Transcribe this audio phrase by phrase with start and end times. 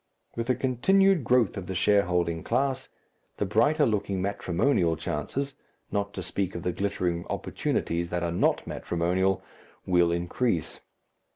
[0.35, 2.89] With the continued growth of the shareholding class,
[3.37, 5.57] the brighter looking matrimonial chances,
[5.91, 9.43] not to speak of the glittering opportunities that are not matrimonial,
[9.85, 10.79] will increase.